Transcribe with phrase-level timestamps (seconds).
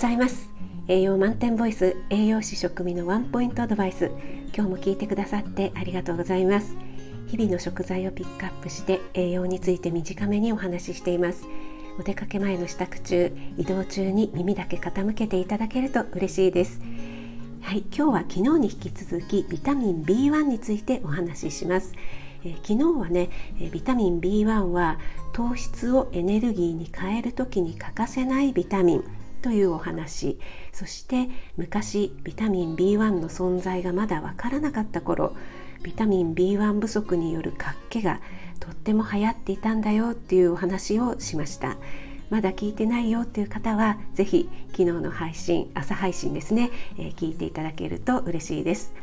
[0.00, 0.48] ございます。
[0.88, 4.10] 栄養満点ボイス栄養士食味のワンポイントアドバイス。
[4.56, 6.74] 今日も聞いてくださってありがとうございます。
[7.26, 11.44] 日々の食材をピックアップして栄養について短めにお話ししています。
[11.98, 16.80] お出かけ前の支度中移動中に耳だけ傾けていただけると嬉しいです。
[17.60, 21.92] はい、今日は昨日に引き続きビタミン B1 についてお話しします。
[22.42, 23.28] え昨日はね、
[23.60, 24.98] えビタミン B1 は
[25.34, 29.19] 糖質をエネルギーに変える時に欠かせないビタミン。
[29.40, 30.38] というお話。
[30.72, 35.34] そして昔ビタミン B1 の存在がまだわからなかった頃
[35.82, 38.20] ビタミン B1 不足による活気が
[38.60, 41.76] とっても流行っていたんだよっていうお話をしました。
[42.30, 48.94] まだ聞いてないよっていう方は是非昨日の配信朝配信ですね、えー、聞いていただけると嬉しいです、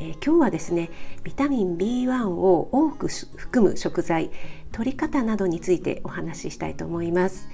[0.00, 0.90] えー、今日はですね
[1.22, 4.30] ビタミン B1 を多く含む食材
[4.72, 7.48] 取り方などについてお話ししたいと思います。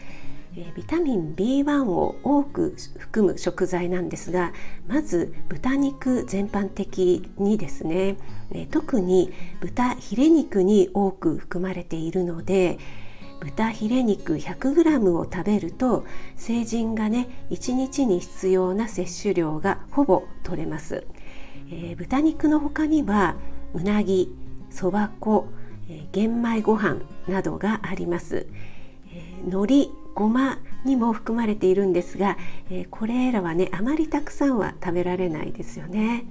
[0.77, 4.53] ビタミン B1 を多く含む食材なんですが
[4.89, 8.17] まず豚肉全般的にですね
[8.70, 12.79] 特に豚ヒレ肉に多く含まれているので
[13.41, 16.05] 豚ヒレ肉 100g を食べると
[16.37, 21.07] 成人がね1日に必要な摂取量がほぼ取れます、
[21.70, 23.37] えー、豚肉の他には
[23.73, 24.35] うなぎ
[24.69, 25.48] そば粉、
[25.89, 28.47] えー、玄米ご飯などがあります、
[29.12, 32.36] えー、海苔ごまにも含まれているんですが、
[32.70, 36.25] えー、これらはねあまりたくさんは食べられないですよね。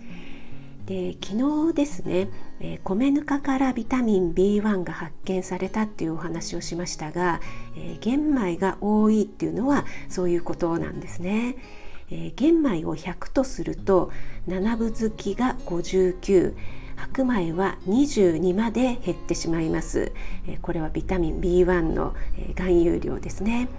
[0.86, 7.42] で昨日ですね、えー、米ぬかからビタミン B1 が発見されたっていうお話をしましたが、
[7.78, 11.58] えー、玄米が多いっていうのはそういうことなんですね。
[12.12, 14.12] えー、玄米を100とすると
[14.48, 16.56] 7分月きが59
[17.00, 20.12] 白米は22まで減ってしまいます
[20.62, 22.14] これはビタミン B1 の
[22.56, 23.70] 含有量ですね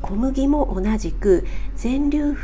[0.00, 2.36] 小麦も同じく全粒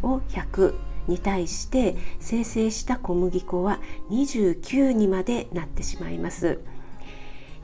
[0.00, 0.74] 粉を100
[1.08, 3.80] に対して生成した小麦粉は
[4.10, 6.60] 29にまでなってしまいます。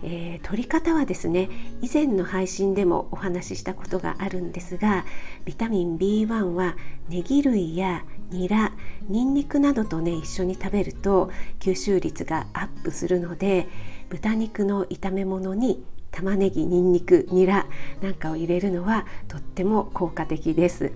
[0.03, 1.49] え、取り方はですね
[1.81, 5.07] 以前の配信でもお話ししたことがあるんですが
[5.47, 6.77] ビタミン B1 は
[7.09, 8.73] ネギ類やニラ
[9.09, 11.31] ニンニクなどとね一緒に食べると
[11.61, 13.69] 吸収率がアップするので
[14.09, 17.67] 豚肉の炒め物に玉ねぎにんにくニラ
[18.01, 20.93] なんかを入れるのはとっても効果的です。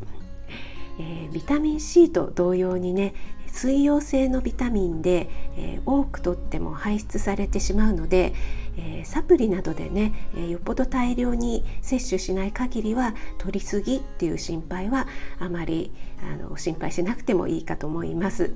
[1.00, 3.14] えー、ビタミン C と同様にね
[3.48, 8.34] 水溶性のビタミンで、えー、多くとっても排出されてしまうので、
[8.76, 15.06] えー、サプリなどでね、え、よっぽど大量に摂取しない限りは取りすぎっていう心配は
[15.38, 15.92] あまり
[16.22, 18.52] あの心配しなくてもいいかと思います。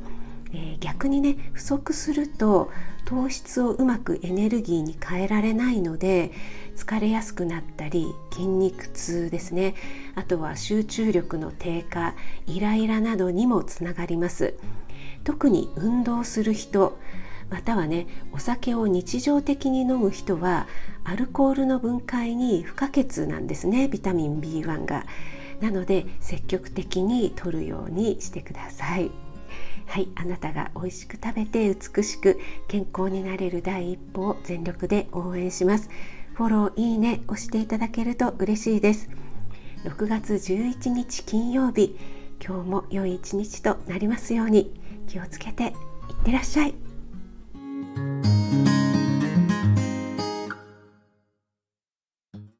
[0.54, 2.70] え、逆にね不足すると
[3.04, 6.30] 糖質をうまくエネルギーに変えられないので
[6.76, 9.74] 疲れやすくなったり筋肉痛ですね。
[10.14, 12.14] あとは集中力の低下
[12.46, 14.54] イライラなどにもつながります。
[15.24, 16.98] 特に運動する人
[17.50, 20.66] またはねお酒を日常的に飲む人は
[21.04, 25.04] アルコールの分解に不可欠なんですねビタミン B1 が。
[25.60, 29.12] なので積極的に摂るようにしてください。
[29.86, 32.38] はいあなたが美味しく食べて美しく
[32.68, 35.90] 健康になれる第一歩を全力で応援します。
[36.34, 39.10] フォローいいね押していただけると嬉しいです。
[39.84, 41.96] 6月11日金曜日。
[42.44, 44.72] 今日も良い一日となりますように。
[45.08, 45.72] 気をつけていっ
[46.24, 46.91] てらっしゃい。